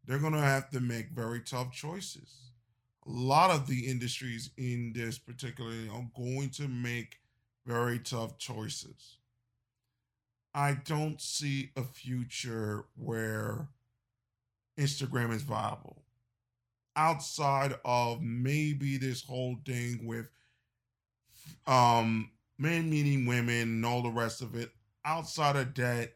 they're 0.05 0.19
going 0.19 0.33
to 0.33 0.39
have 0.39 0.69
to 0.69 0.79
make 0.79 1.09
very 1.09 1.41
tough 1.41 1.71
choices. 1.71 2.51
A 3.07 3.11
lot 3.11 3.51
of 3.51 3.67
the 3.67 3.87
industries 3.87 4.51
in 4.57 4.93
this 4.95 5.17
particularly 5.17 5.89
are 5.89 6.07
going 6.15 6.49
to 6.51 6.67
make 6.67 7.19
very 7.65 7.99
tough 7.99 8.37
choices. 8.37 9.17
I 10.53 10.77
don't 10.85 11.19
see 11.21 11.71
a 11.75 11.83
future 11.83 12.85
where 12.95 13.67
Instagram 14.79 15.33
is 15.33 15.41
viable 15.41 16.03
outside 16.95 17.75
of 17.83 18.21
maybe 18.21 18.97
this 18.97 19.23
whole 19.23 19.57
thing 19.65 20.05
with 20.05 20.27
um 21.67 22.31
men 22.57 22.89
meeting 22.89 23.25
women 23.25 23.61
and 23.61 23.85
all 23.85 24.01
the 24.01 24.09
rest 24.09 24.41
of 24.41 24.55
it 24.55 24.71
outside 25.03 25.55
of 25.55 25.73
that 25.75 26.13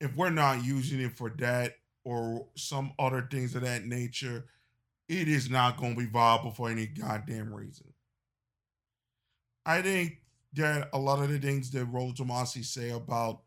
if 0.00 0.16
we're 0.16 0.30
not 0.30 0.64
using 0.64 1.00
it 1.00 1.16
for 1.16 1.30
that 1.38 1.74
or 2.04 2.46
some 2.56 2.92
other 2.98 3.28
things 3.30 3.54
of 3.54 3.62
that 3.62 3.84
nature, 3.84 4.46
it 5.08 5.28
is 5.28 5.50
not 5.50 5.76
going 5.76 5.94
to 5.94 6.00
be 6.00 6.06
viable 6.06 6.50
for 6.50 6.70
any 6.70 6.86
goddamn 6.86 7.52
reason. 7.52 7.92
I 9.66 9.82
think 9.82 10.22
that 10.54 10.88
a 10.92 10.98
lot 10.98 11.22
of 11.22 11.28
the 11.28 11.38
things 11.38 11.70
that 11.72 11.84
Rollo 11.84 12.12
Tomassi 12.12 12.64
say 12.64 12.90
about 12.90 13.42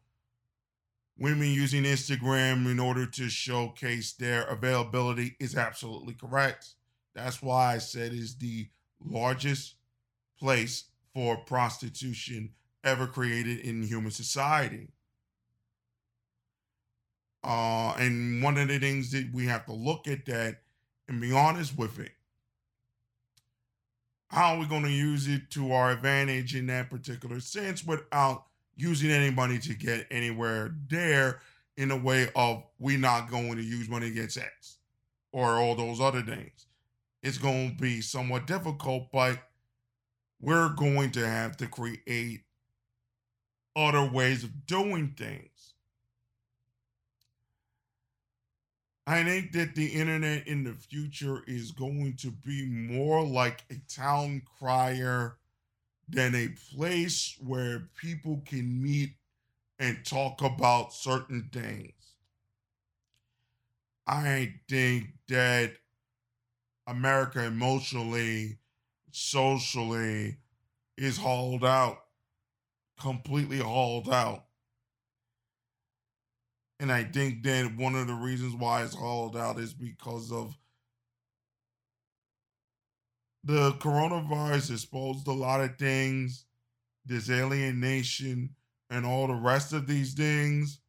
women 1.18 1.50
using 1.50 1.84
Instagram 1.84 2.70
in 2.70 2.80
order 2.80 3.06
to 3.06 3.30
showcase 3.30 4.14
their 4.14 4.44
availability 4.44 5.36
is 5.40 5.56
absolutely 5.56 6.14
correct. 6.14 6.76
That's 7.16 7.42
why 7.42 7.74
I 7.74 7.78
said 7.80 8.14
is 8.14 8.36
the 8.36 8.68
largest 9.04 9.76
place 10.40 10.86
for 11.14 11.38
prostitution 11.38 12.52
ever 12.84 13.08
created 13.08 13.60
in 13.60 13.84
human 13.84 14.12
society. 14.12 14.90
Uh, 17.44 17.94
and 17.98 18.42
one 18.42 18.58
of 18.58 18.68
the 18.68 18.80
things 18.80 19.12
that 19.12 19.30
we 19.34 19.46
have 19.46 19.66
to 19.66 19.74
look 19.74 20.08
at 20.08 20.26
that 20.26 20.62
and 21.08 21.20
be 21.20 21.32
honest 21.32 21.78
with 21.78 22.00
it. 22.00 22.12
How 24.30 24.56
are 24.56 24.60
we 24.60 24.66
going 24.66 24.84
to 24.84 24.90
use 24.90 25.28
it 25.28 25.52
to 25.52 25.74
our 25.74 25.92
advantage 25.92 26.56
in 26.56 26.68
that 26.68 26.90
particular 26.90 27.40
sense 27.40 27.86
without 27.86 28.46
using 28.76 29.12
any 29.12 29.30
money 29.30 29.60
to 29.60 29.76
get 29.76 30.08
anywhere 30.10 30.74
there 30.90 31.40
in 31.78 31.92
a 31.92 31.98
way 31.98 32.30
of 32.36 32.64
we 32.80 32.98
not 32.98 33.30
going 33.30 33.56
to 33.58 33.64
use 33.64 33.90
money 33.90 34.10
get 34.10 34.32
sex 34.32 34.78
or 35.32 35.60
all 35.60 35.76
those 35.76 36.00
other 36.02 36.22
things? 36.22 36.66
It's 37.22 37.38
going 37.38 37.72
to 37.72 37.76
be 37.76 38.02
somewhat 38.02 38.48
difficult, 38.48 39.12
but 39.12 39.38
we're 40.44 40.70
going 40.70 41.10
to 41.10 41.26
have 41.26 41.56
to 41.56 41.68
create 41.68 42.42
other 43.76 44.04
ways 44.06 44.44
of 44.44 44.66
doing 44.66 45.14
things 45.18 45.74
I 49.06 49.24
think 49.24 49.52
that 49.52 49.76
the 49.76 49.88
internet 49.88 50.48
in 50.48 50.64
the 50.64 50.74
future 50.74 51.44
is 51.46 51.72
going 51.72 52.16
to 52.22 52.32
be 52.32 52.66
more 52.66 53.26
like 53.26 53.66
a 53.70 53.76
town 53.94 54.44
crier 54.58 55.38
than 56.08 56.36
a 56.36 56.56
place 56.76 57.36
where 57.40 57.90
people 57.98 58.42
can 58.46 58.82
meet 58.82 59.16
and 59.78 60.06
talk 60.06 60.42
about 60.42 60.94
certain 60.94 61.50
things. 61.52 62.16
I 64.08 64.56
think 64.70 65.08
that 65.28 65.74
America 66.88 67.44
emotionally, 67.44 68.60
socially 69.14 70.38
is 70.98 71.18
hauled 71.18 71.64
out, 71.64 71.98
completely 73.00 73.60
hauled 73.60 74.10
out. 74.10 74.46
And 76.80 76.92
I 76.92 77.04
think 77.04 77.44
that 77.44 77.78
one 77.78 77.96
of 77.96 78.08
the 78.08 78.14
reasons 78.14 78.56
why 78.56 78.84
it's 78.84 78.96
hauled 78.96 79.38
out 79.38 79.60
is 79.60 79.74
because 79.74 80.32
of 80.32 80.58
the 83.44 83.74
coronavirus 83.74 84.72
exposed 84.72 85.28
a 85.28 85.32
lot 85.32 85.62
of 85.62 85.78
things, 85.78 86.46
this 87.06 87.30
alienation, 87.30 88.56
and 88.90 89.06
all 89.06 89.28
the 89.28 89.36
rest 89.36 89.74
of 89.74 89.86
these 89.86 90.14
things. 90.14 90.80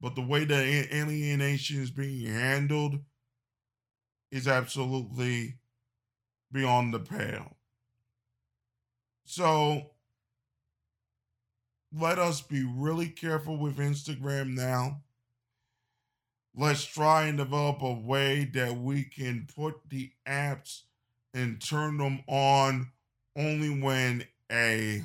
But 0.00 0.14
the 0.14 0.22
way 0.22 0.44
that 0.44 0.88
alienation 0.94 1.82
is 1.82 1.90
being 1.90 2.32
handled 2.32 3.00
is 4.30 4.46
absolutely 4.46 5.58
beyond 6.52 6.92
the 6.92 7.00
pale. 7.00 7.56
So 9.24 9.90
let 11.96 12.18
us 12.18 12.40
be 12.40 12.64
really 12.64 13.08
careful 13.08 13.56
with 13.56 13.78
Instagram 13.78 14.54
now. 14.54 15.02
Let's 16.54 16.84
try 16.84 17.24
and 17.24 17.38
develop 17.38 17.80
a 17.80 17.92
way 17.92 18.44
that 18.52 18.76
we 18.76 19.04
can 19.04 19.46
put 19.54 19.88
the 19.88 20.12
apps 20.26 20.82
and 21.32 21.60
turn 21.60 21.96
them 21.96 22.22
on 22.26 22.90
only 23.36 23.70
when 23.70 24.24
a 24.50 25.02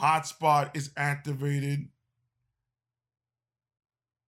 hotspot 0.00 0.76
is 0.76 0.90
activated. 0.96 1.88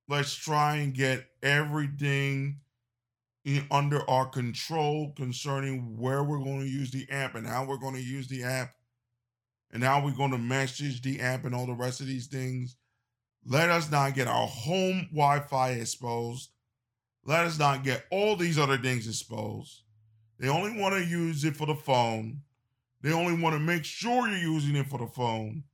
Let's 0.09 0.35
try 0.35 0.77
and 0.77 0.93
get 0.93 1.27
everything 1.43 2.03
in, 2.43 2.62
under 3.71 4.09
our 4.09 4.27
control 4.27 5.13
concerning 5.17 5.99
where 5.99 6.23
we're 6.23 6.39
going 6.39 6.61
to 6.61 6.67
use 6.67 6.91
the 6.91 7.09
app 7.11 7.35
and 7.35 7.47
how 7.47 7.65
we're 7.65 7.77
going 7.77 7.95
to 7.95 8.03
use 8.03 8.29
the 8.29 8.45
app 8.45 8.75
and 9.73 9.83
how 9.83 10.05
we're 10.05 10.13
going 10.13 10.31
to 10.31 10.39
message 10.39 11.03
the 11.03 11.21
app 11.21 11.45
and 11.45 11.55
all 11.55 11.67
the 11.67 11.73
rest 11.73 12.01
of 12.01 12.07
these 12.07 12.27
things. 12.27 12.77
Let 13.45 13.71
us 13.71 13.91
not 13.91 14.15
get 14.15 14.29
our 14.29 14.47
home 14.47 15.09
Wi 15.11 15.41
Fi 15.41 15.71
exposed. 15.71 16.51
Let 17.25 17.45
us 17.47 17.59
not 17.59 17.83
get 17.83 18.05
all 18.11 18.37
these 18.37 18.59
other 18.59 18.79
things 18.79 19.09
exposed. 19.09 19.83
They 20.39 20.49
only 20.49 20.81
want 20.81 20.95
to 20.95 21.05
use 21.05 21.45
it 21.45 21.57
for 21.57 21.67
the 21.67 21.75
phone. 21.75 22.43
They 23.01 23.13
only 23.13 23.41
want 23.41 23.55
to 23.55 23.61
make 23.61 23.85
sure 23.85 24.29
you're 24.29 24.39
using 24.39 24.77
it 24.77 24.87
for 24.87 24.99
the 24.99 25.07
phone. 25.07 25.65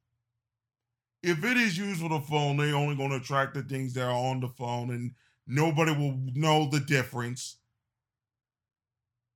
If 1.22 1.44
it 1.44 1.56
is 1.56 1.76
used 1.76 2.00
for 2.00 2.08
the 2.08 2.20
phone, 2.20 2.56
they're 2.56 2.74
only 2.74 2.96
going 2.96 3.10
to 3.10 3.20
track 3.20 3.52
the 3.52 3.62
things 3.62 3.92
that 3.94 4.04
are 4.04 4.12
on 4.12 4.40
the 4.40 4.48
phone 4.48 4.90
and 4.90 5.12
nobody 5.46 5.92
will 5.92 6.18
know 6.34 6.68
the 6.70 6.80
difference. 6.80 7.57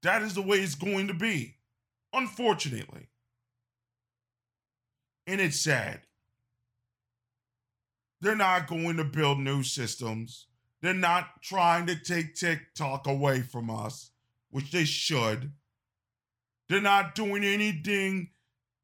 That 0.03 0.23
is 0.23 0.35
the 0.35 0.43
way 0.43 0.59
it's 0.59 0.75
going 0.75 1.09
to 1.09 1.15
be, 1.15 1.57
unfortunately. 2.13 3.09
And 5.27 5.41
it's 5.41 5.61
sad. 5.61 6.01
They're 8.21 8.37
not 8.37 8.67
going 8.67 8.97
to 8.97 9.05
build 9.05 9.39
new 9.39 9.63
systems. 9.63 10.47
They're 10.81 10.95
not 10.95 11.43
trying 11.43 11.87
to 11.87 11.97
take 11.97 12.35
TikTok 12.35 13.07
away 13.07 13.43
from 13.43 13.71
us 13.71 14.13
which 14.53 14.71
they 14.71 14.85
should. 14.85 15.51
They're 16.69 16.81
not 16.81 17.15
doing 17.15 17.43
anything 17.43 18.31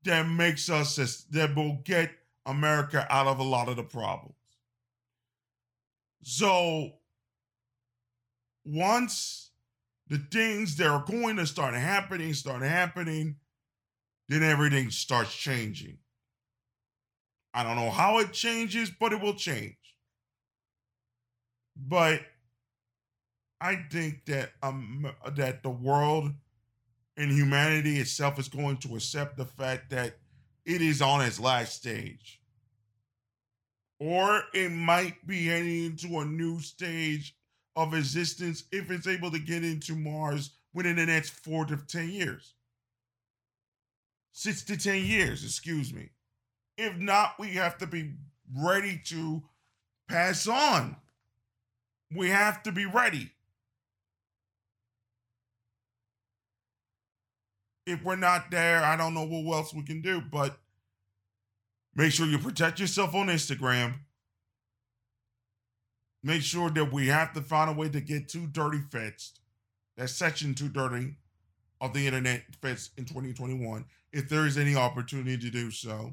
that 0.02 0.26
makes 0.26 0.68
us 0.68 0.96
that 1.30 1.54
will 1.54 1.80
get 1.84 2.10
America 2.44 3.06
out 3.10 3.26
of 3.26 3.38
a 3.38 3.44
lot 3.44 3.68
of 3.68 3.76
the 3.76 3.82
problems. 3.82 4.34
So 6.22 6.94
once 8.64 9.47
the 10.08 10.18
things 10.18 10.76
that 10.76 10.86
are 10.86 11.04
going 11.06 11.36
to 11.36 11.46
start 11.46 11.74
happening 11.74 12.34
start 12.34 12.62
happening, 12.62 13.36
then 14.28 14.42
everything 14.42 14.90
starts 14.90 15.34
changing. 15.34 15.98
I 17.54 17.62
don't 17.62 17.76
know 17.76 17.90
how 17.90 18.18
it 18.18 18.32
changes, 18.32 18.90
but 18.90 19.12
it 19.12 19.20
will 19.20 19.34
change. 19.34 19.76
But 21.76 22.20
I 23.60 23.86
think 23.90 24.24
that 24.26 24.52
um 24.62 25.10
that 25.34 25.62
the 25.62 25.70
world 25.70 26.32
and 27.16 27.32
humanity 27.32 27.98
itself 27.98 28.38
is 28.38 28.48
going 28.48 28.76
to 28.78 28.94
accept 28.94 29.36
the 29.36 29.44
fact 29.44 29.90
that 29.90 30.18
it 30.64 30.80
is 30.80 31.02
on 31.02 31.20
its 31.20 31.40
last 31.40 31.74
stage. 31.74 32.40
Or 33.98 34.42
it 34.54 34.70
might 34.70 35.26
be 35.26 35.46
heading 35.46 35.86
into 35.86 36.20
a 36.20 36.24
new 36.24 36.60
stage 36.60 37.34
of 37.78 37.94
existence 37.94 38.64
if 38.72 38.90
it's 38.90 39.06
able 39.06 39.30
to 39.30 39.38
get 39.38 39.64
into 39.64 39.94
Mars 39.94 40.50
within 40.74 40.96
the 40.96 41.06
next 41.06 41.30
four 41.30 41.64
to 41.64 41.76
10 41.76 42.10
years. 42.10 42.54
Six 44.32 44.62
to 44.64 44.76
10 44.76 45.04
years, 45.04 45.44
excuse 45.44 45.94
me. 45.94 46.10
If 46.76 46.96
not, 46.96 47.38
we 47.38 47.48
have 47.50 47.78
to 47.78 47.86
be 47.86 48.14
ready 48.54 49.00
to 49.06 49.42
pass 50.08 50.46
on. 50.46 50.96
We 52.14 52.28
have 52.28 52.62
to 52.64 52.72
be 52.72 52.84
ready. 52.84 53.30
if 57.88 58.04
we're 58.04 58.16
not 58.16 58.50
there, 58.50 58.84
I 58.84 58.96
don't 58.96 59.14
know 59.14 59.24
what 59.24 59.56
else 59.56 59.74
we 59.74 59.82
can 59.82 60.02
do. 60.02 60.20
But 60.20 60.58
make 61.94 62.12
sure 62.12 62.26
you 62.26 62.38
protect 62.38 62.80
yourself 62.80 63.14
on 63.14 63.28
Instagram. 63.28 63.94
Make 66.22 66.42
sure 66.42 66.70
that 66.70 66.92
we 66.92 67.08
have 67.08 67.32
to 67.34 67.40
find 67.40 67.70
a 67.70 67.72
way 67.72 67.88
to 67.88 68.00
get 68.00 68.28
230 68.28 68.80
fixed. 68.90 69.40
That 69.96 70.10
section 70.10 70.54
230 70.54 71.16
of 71.80 71.92
the 71.92 72.06
internet 72.06 72.42
fixed 72.60 72.92
in 72.98 73.04
2021, 73.04 73.84
if 74.12 74.28
there 74.28 74.46
is 74.46 74.58
any 74.58 74.74
opportunity 74.74 75.38
to 75.38 75.50
do 75.50 75.70
so. 75.70 76.12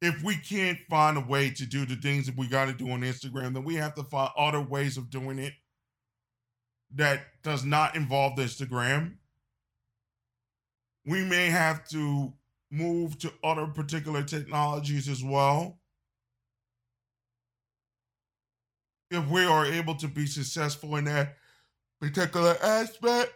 If 0.00 0.22
we 0.22 0.36
can't 0.36 0.78
find 0.88 1.16
a 1.16 1.20
way 1.20 1.50
to 1.50 1.66
do 1.66 1.84
the 1.84 1.96
things 1.96 2.26
that 2.26 2.36
we 2.36 2.46
got 2.46 2.66
to 2.66 2.72
do 2.72 2.90
on 2.90 3.00
Instagram, 3.00 3.54
then 3.54 3.64
we 3.64 3.74
have 3.76 3.94
to 3.96 4.04
find 4.04 4.30
other 4.36 4.60
ways 4.60 4.96
of 4.96 5.10
doing 5.10 5.38
it 5.38 5.54
that 6.94 7.20
does 7.42 7.64
not 7.64 7.96
involve 7.96 8.38
Instagram. 8.38 9.16
We 11.04 11.24
may 11.24 11.46
have 11.46 11.88
to 11.88 12.32
move 12.70 13.18
to 13.18 13.32
other 13.42 13.66
particular 13.66 14.22
technologies 14.22 15.08
as 15.08 15.24
well. 15.24 15.78
If 19.10 19.26
we 19.28 19.44
are 19.44 19.64
able 19.64 19.94
to 19.96 20.08
be 20.08 20.26
successful 20.26 20.96
in 20.96 21.04
that 21.04 21.36
particular 22.00 22.56
aspect, 22.62 23.32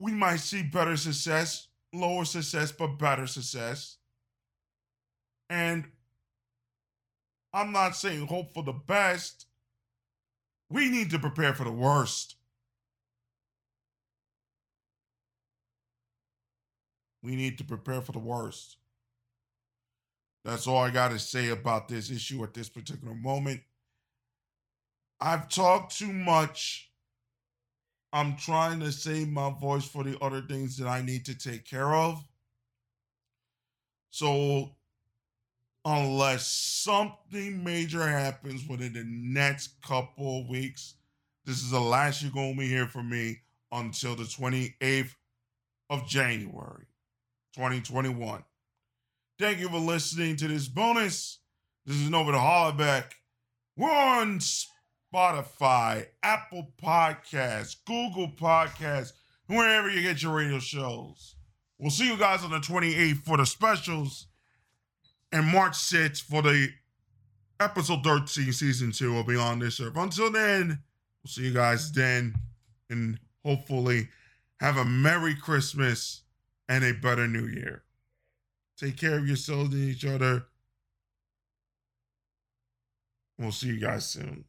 we 0.00 0.12
might 0.12 0.40
see 0.40 0.62
better 0.62 0.96
success, 0.96 1.68
lower 1.92 2.24
success, 2.24 2.72
but 2.72 2.98
better 2.98 3.26
success. 3.26 3.96
And 5.50 5.84
I'm 7.52 7.72
not 7.72 7.96
saying 7.96 8.26
hope 8.26 8.52
for 8.54 8.62
the 8.62 8.72
best, 8.72 9.46
we 10.70 10.88
need 10.88 11.10
to 11.10 11.18
prepare 11.18 11.54
for 11.54 11.64
the 11.64 11.72
worst. 11.72 12.36
We 17.22 17.34
need 17.34 17.58
to 17.58 17.64
prepare 17.64 18.00
for 18.00 18.12
the 18.12 18.18
worst. 18.18 18.76
That's 20.44 20.66
all 20.66 20.78
I 20.78 20.90
got 20.90 21.10
to 21.10 21.18
say 21.18 21.48
about 21.50 21.88
this 21.88 22.10
issue 22.10 22.42
at 22.44 22.54
this 22.54 22.68
particular 22.68 23.14
moment. 23.14 23.60
I've 25.20 25.48
talked 25.48 25.98
too 25.98 26.12
much. 26.12 26.90
I'm 28.12 28.36
trying 28.36 28.80
to 28.80 28.92
save 28.92 29.28
my 29.28 29.50
voice 29.50 29.86
for 29.86 30.04
the 30.04 30.18
other 30.22 30.42
things 30.42 30.76
that 30.78 30.86
I 30.86 31.02
need 31.02 31.24
to 31.26 31.36
take 31.36 31.68
care 31.68 31.94
of. 31.94 32.24
So 34.10 34.70
unless 35.84 36.46
something 36.46 37.64
major 37.64 38.06
happens 38.06 38.66
within 38.68 38.92
the 38.92 39.04
next 39.06 39.80
couple 39.82 40.40
of 40.40 40.48
weeks. 40.48 40.94
This 41.44 41.62
is 41.62 41.70
the 41.70 41.80
last 41.80 42.22
you're 42.22 42.30
going 42.30 42.54
to 42.54 42.60
be 42.60 42.68
here 42.68 42.86
from 42.86 43.08
me 43.08 43.38
until 43.72 44.14
the 44.14 44.24
28th 44.24 45.14
of 45.88 46.06
January, 46.06 46.86
2021. 47.54 48.44
Thank 49.38 49.60
you 49.60 49.68
for 49.68 49.78
listening 49.78 50.36
to 50.36 50.48
this 50.48 50.68
bonus. 50.68 51.38
This 51.86 51.96
is 51.96 52.10
Nova 52.10 52.32
the 52.32 52.38
Hollaback. 52.38 53.12
We're 53.76 53.90
on 53.90 54.40
Spotify, 55.12 56.06
Apple 56.22 56.68
Podcasts, 56.82 57.76
Google 57.86 58.28
Podcasts, 58.28 59.12
wherever 59.46 59.90
you 59.90 60.02
get 60.02 60.22
your 60.22 60.36
radio 60.36 60.58
shows. 60.58 61.36
We'll 61.78 61.90
see 61.90 62.08
you 62.08 62.18
guys 62.18 62.44
on 62.44 62.50
the 62.50 62.58
28th 62.58 63.18
for 63.18 63.36
the 63.36 63.46
specials 63.46 64.26
and 65.32 65.46
March 65.46 65.74
6th 65.74 66.22
for 66.22 66.42
the 66.42 66.68
episode 67.60 68.04
13, 68.04 68.52
season 68.52 68.92
2 68.92 69.12
will 69.12 69.24
be 69.24 69.36
on 69.36 69.58
this 69.58 69.80
earth. 69.80 69.96
Until 69.96 70.30
then, 70.30 70.68
we'll 70.68 71.28
see 71.28 71.44
you 71.44 71.54
guys 71.54 71.92
then 71.92 72.34
and 72.90 73.18
hopefully 73.44 74.08
have 74.60 74.76
a 74.76 74.84
Merry 74.84 75.34
Christmas 75.34 76.22
and 76.68 76.84
a 76.84 76.92
better 76.92 77.26
new 77.26 77.46
year. 77.46 77.82
Take 78.76 78.96
care 78.96 79.18
of 79.18 79.26
yourselves 79.26 79.74
and 79.74 79.88
each 79.88 80.04
other. 80.04 80.46
We'll 83.38 83.52
see 83.52 83.68
you 83.68 83.80
guys 83.80 84.08
soon. 84.08 84.44